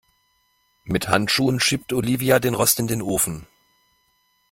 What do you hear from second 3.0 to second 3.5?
Ofen.